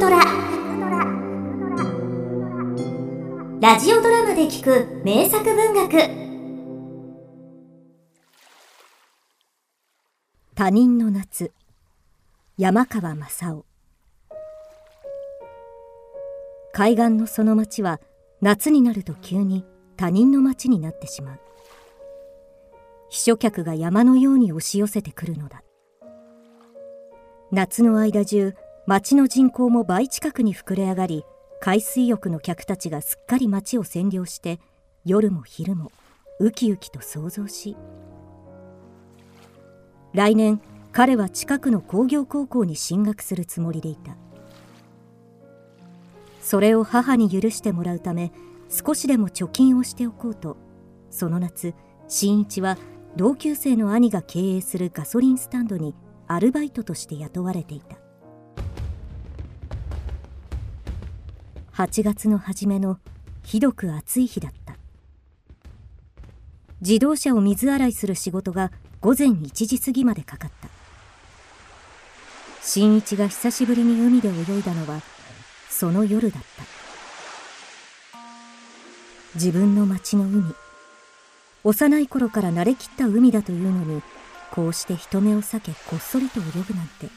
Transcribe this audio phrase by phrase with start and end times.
[0.00, 0.18] トラ。
[3.60, 5.90] ラジオドラマで聞く名作文学。
[10.54, 11.52] 他人の夏。
[12.56, 13.66] 山川正夫。
[16.72, 18.00] 海岸のその町は
[18.40, 19.66] 夏になると急に
[19.98, 21.40] 他人の町になってしまう。
[23.10, 25.62] 秘書客が山のように押し寄せてくるのだ。
[27.52, 28.54] 夏の間中
[28.86, 31.24] 町の人口も倍近くに膨れ上がり
[31.60, 34.58] 海水浴の客たちがすっかり町を占領して
[35.04, 35.92] 夜も昼も
[36.40, 37.76] ウキウキと想像し。
[40.12, 40.60] 来年
[40.92, 44.16] 彼は近くの工業高校に進学するつもりでいた。
[46.40, 48.32] それを母に許してもらうため
[48.68, 50.56] 少しでも貯金をしておこうと
[51.10, 51.74] その夏
[52.08, 52.76] 新一は
[53.14, 55.94] 同級生の兄が経営するガソリンスタンドに
[56.26, 58.09] アルバイトとして雇われていた。
[61.80, 62.98] 8月の初めの
[63.42, 64.76] ひどく暑い日だった。
[66.82, 70.68] 自動車を水洗いする仕事が午前1時過ぎまでかかった。
[72.60, 75.00] 新一が久しぶりに海で泳いだのは
[75.70, 76.64] その夜だった。
[79.36, 80.54] 自分の町の海。
[81.64, 84.02] 幼い頃から慣れきった海だというのに
[84.50, 87.08] こうして人目を避けこっそりと泳ぐなんて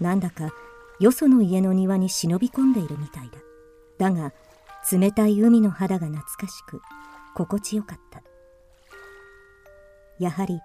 [0.00, 0.54] なんだか
[1.00, 3.38] よその家の庭に忍び込んでいるみたいだ。
[4.02, 4.32] だが
[4.90, 6.82] 冷たい海の肌が懐かしく
[7.36, 8.20] 心地よかった。
[10.18, 10.60] やはり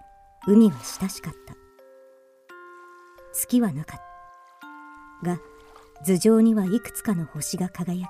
[0.48, 1.56] 海は親しかった。
[3.34, 4.00] 月はなかっ
[5.22, 5.30] た。
[5.30, 5.40] が
[6.04, 8.10] 頭上にはいくつかの星が輝き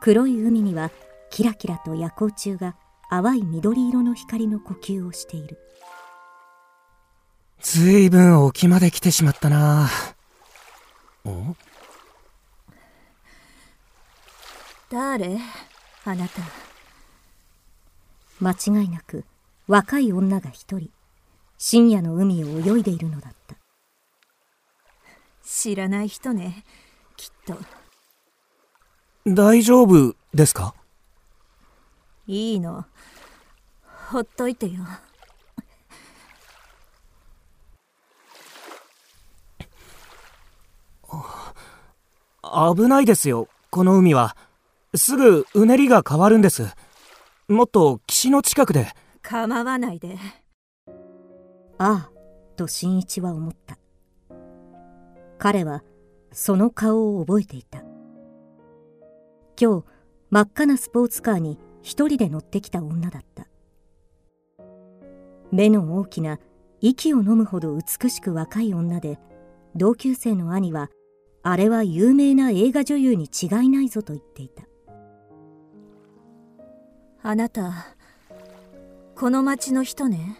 [0.00, 0.92] 黒い海には
[1.30, 2.76] キラキラと夜光虫が
[3.10, 5.58] 淡い緑色の光の呼吸をしている。
[7.60, 9.88] ずいぶん沖まで来てしまったな。
[11.24, 11.56] お？
[14.94, 15.40] 誰？
[16.04, 16.40] あなた。
[18.40, 19.24] 間違いなく
[19.66, 20.88] 若い女が一人
[21.58, 23.56] 深夜の海を泳いでいるのだった。
[25.44, 26.64] 知らない人ね
[27.16, 27.58] きっと。
[29.26, 30.76] 大丈夫ですか？
[32.28, 32.84] いいの。
[34.10, 34.84] ほっといてよ。
[42.76, 44.36] 危ないですよこの海は
[44.96, 46.66] すぐうねりが変わるんです。
[47.48, 48.88] もっと岸の近くで。
[49.22, 50.16] 構わないで。
[51.78, 52.10] ああ
[52.56, 53.78] と新一は思った。
[55.38, 55.82] 彼は
[56.30, 57.80] その顔を覚えていた。
[59.60, 59.84] 今日
[60.30, 63.48] 真っ赤なスポーツカーに一人で乗ってきた女だった。
[65.50, 66.38] 目の大きな
[66.80, 69.18] 息を飲むほど美しく若い女で
[69.74, 70.90] 同級生の兄は
[71.42, 74.64] あれは有名な映画女優に違いないぞと言っていた。
[77.26, 77.86] あなた
[79.16, 80.38] この町の人ね。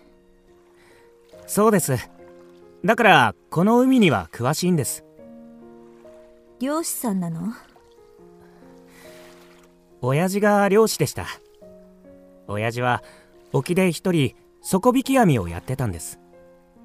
[1.46, 1.96] そうです。
[2.84, 5.02] だからこの海には詳しいんです。
[6.60, 7.54] 漁師さんなの？
[10.02, 11.24] 親父が漁師でした。
[12.48, 13.02] 親父は
[13.54, 16.20] 沖で一人底引き網をやってたんです。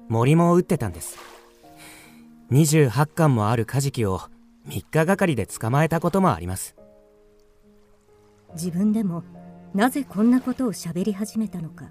[0.08, 1.18] 森も打ってたんです。
[2.52, 4.20] 28巻もあるカジキを
[4.66, 6.74] 3日がかりで捕まえたこともあります。
[8.54, 9.22] 自分でも
[9.74, 11.86] なぜこんなことを喋り始めたのか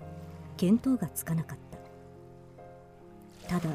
[0.58, 1.58] 見当がつかなかっ
[3.48, 3.60] た。
[3.60, 3.70] ただ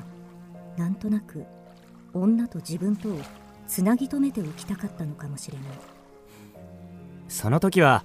[0.76, 1.44] なんとなく
[2.12, 3.18] 女と自分とを
[3.66, 5.66] つなぎ止めておきたかったのかもしれない。
[7.28, 8.04] その時は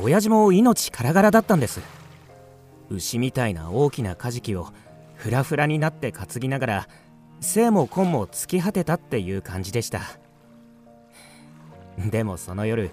[0.00, 1.80] 親父も命からがらだったんです。
[2.88, 4.68] 牛みたいな大きなカジキを
[5.16, 6.88] フラフラになって担ぎながら
[7.40, 10.00] 生も根も尽き果てたっていう感じでした。
[11.98, 12.92] でもその夜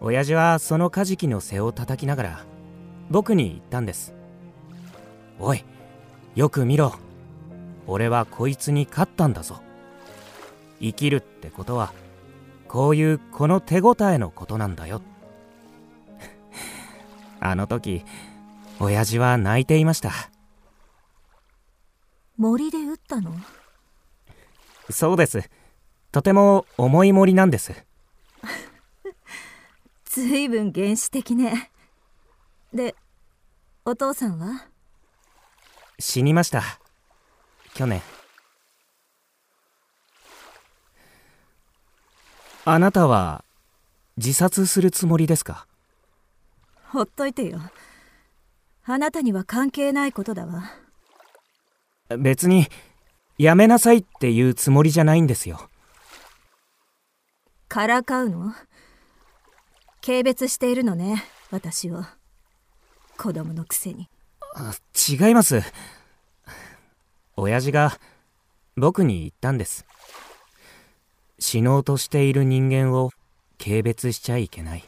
[0.00, 2.44] 親父はそのカジキの背を叩きながら
[3.10, 4.14] 僕に言ったんです。
[5.38, 5.64] おい
[6.34, 6.94] よく見ろ。
[7.86, 9.60] 俺はこいつに勝ったんだぞ。
[10.80, 11.92] 生きるってことは
[12.68, 15.00] こういうこの手応えのことなんだよ。
[17.40, 18.04] あの時
[18.80, 20.12] 親父は泣いていました。
[22.36, 23.32] 森で撃ったの？
[24.90, 25.48] そうです。
[26.12, 27.72] とても重い森なんです
[30.16, 31.70] ずいぶん原始的ね。
[32.72, 32.94] で
[33.84, 34.66] お父さんは？
[35.98, 36.62] 死にました。
[37.74, 38.00] 去年。
[42.64, 43.44] あなたは
[44.16, 45.66] 自殺するつもりですか？
[46.88, 47.60] ほっといてよ。
[48.86, 50.72] あなたには関係ないことだわ。
[52.16, 52.68] 別に
[53.36, 55.68] やめなさいっていうつもりじゃないんですよ。
[57.68, 58.54] からかうの？
[60.06, 62.04] 軽蔑しているのね私を。
[63.18, 64.08] 子供のくせに。
[64.54, 65.62] あ違います。
[67.36, 67.98] 親父が
[68.76, 69.84] 僕に言ったんです。
[71.40, 73.10] 死のうとしている人間を
[73.58, 74.84] 軽蔑しちゃいけない。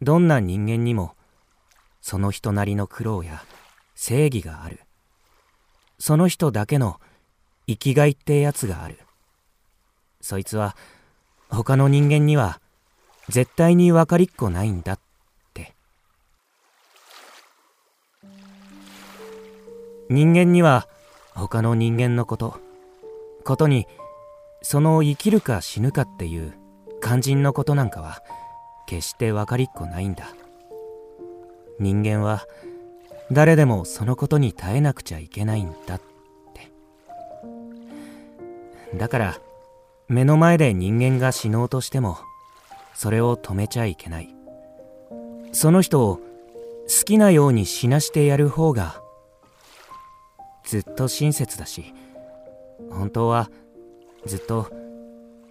[0.00, 1.16] どんな人間にも
[2.00, 3.42] その人なりの苦労や
[3.96, 4.82] 正義がある。
[5.98, 7.00] その人だけの
[7.66, 9.00] 生きがいってやつがある。
[10.20, 10.76] そいつは
[11.48, 12.61] 他の人間には
[13.28, 14.98] 絶対に分かりっこないんだっ
[15.54, 15.74] て。
[20.08, 20.88] 人間には
[21.34, 22.56] 他の人間のこと
[23.44, 23.86] ことに
[24.62, 26.54] その生きるか死ぬかっていう
[27.02, 28.22] 肝心のことなんかは
[28.86, 30.28] 決して分かりっこないんだ。
[31.80, 32.46] 人間は
[33.32, 36.00] 誰でもそのことに耐えなくちゃいけないんだっ
[36.54, 36.70] て。
[38.96, 39.40] だから
[40.08, 42.18] 目の前で人間が死のうとしても
[42.94, 44.34] それを止めちゃいけない。
[45.52, 49.00] その人を好きなように死なしてやる方が
[50.64, 51.94] ずっと親切だし
[52.90, 53.50] 本当は
[54.26, 54.70] ずっと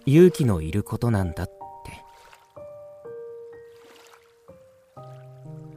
[0.04, 1.52] 勇気のいることなんだって。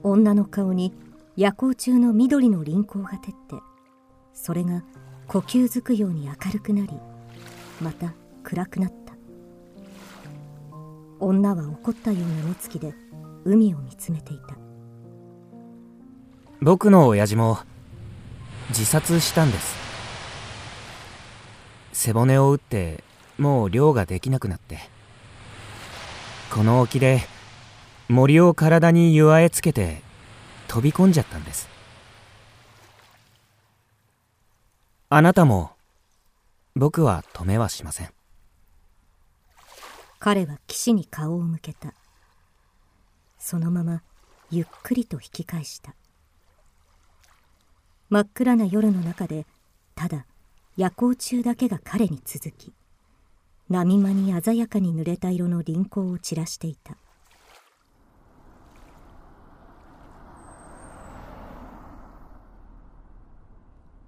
[0.03, 0.93] 女の顔に
[1.35, 3.55] 夜行中の緑の輪廓が照って
[4.33, 4.83] それが
[5.27, 6.93] 呼吸づくように明るくなり
[7.81, 8.13] また
[8.43, 9.04] 暗くなった。
[11.19, 12.93] 女は怒ったような目つきで
[13.45, 14.55] 海を見つめていた。
[16.61, 17.59] 僕の親父も
[18.69, 19.75] 自殺したんです。
[21.93, 23.03] 背骨を打って
[23.37, 24.79] もう漁ができなくなって。
[26.51, 27.21] この沖で
[28.07, 30.01] 森を体に湯あえつけて
[30.67, 31.69] 飛び込んじゃったんです。
[35.09, 35.71] あなたも
[36.75, 38.14] 僕は止めはしません。
[40.25, 41.93] 彼は岸に顔を向けた。
[43.37, 44.01] そのまま
[44.49, 45.93] ゆっくりと引き返した。
[48.09, 49.45] 真っ暗な夜の中で
[49.93, 50.25] ただ
[50.77, 52.73] 夜光中だけが彼に続き
[53.69, 56.97] 波間に鮮やかに濡れた色の輪廓を散らしていた。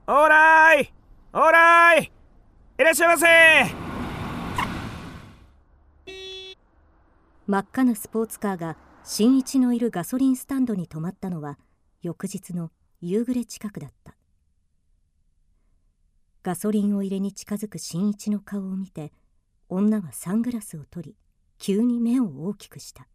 [0.08, 0.94] オーライ
[1.34, 2.12] オーライ
[2.80, 3.87] いらっしゃいませ!
[7.48, 11.58] 真っ赤なスポーツカーが新一のいるガソリンスタンドに止まったのは
[12.02, 14.16] 翌日の夕暮れ近くだった。
[16.44, 19.14] ガソリンを入れに近づく新一の顔を見て
[19.70, 21.16] 女はサングラスを取り
[21.58, 23.08] 急に目を大きくした。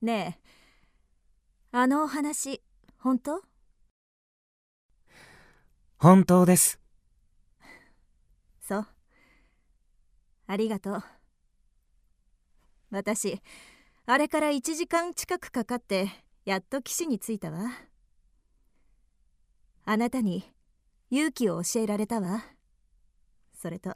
[0.00, 0.48] ねえ
[1.72, 2.62] あのお話
[2.98, 3.42] 本当？
[5.98, 6.80] 本当です
[8.60, 8.86] そう
[10.52, 11.02] ありがとう。
[12.90, 13.40] 私
[14.04, 16.10] あれから1時間近くかかって
[16.44, 17.70] やっと岸に着いたわ。
[19.86, 20.44] あなたに
[21.10, 22.44] 勇気を教えられたわ。
[23.58, 23.94] それと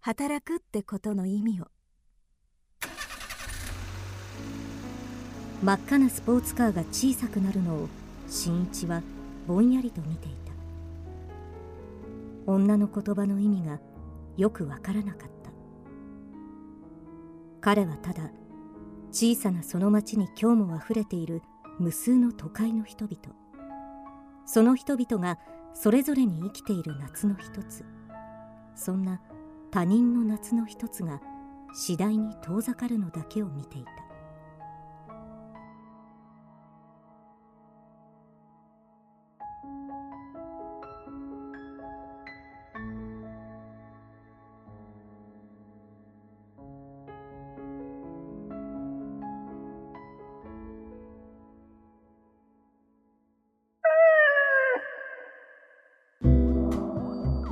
[0.00, 1.68] 働くってことの意味を。
[5.62, 7.88] 真っ赤なスポーツカーが小さくなるのを
[8.28, 9.00] 新一は
[9.46, 10.52] ぼんやりと見ていた。
[12.52, 13.78] 女の言葉の意味が
[14.36, 15.41] よくわからなかった。
[17.62, 18.32] 彼はただ
[19.12, 21.42] 小さなその町に今日もあふれている
[21.78, 23.16] 無数の都会の人々。
[24.44, 25.38] その人々が
[25.72, 27.84] それぞれに生きている夏の一つ。
[28.74, 29.20] そんな
[29.70, 31.20] 他人の夏の一つが
[31.72, 34.01] 次第に遠ざかるのだけを見ていた。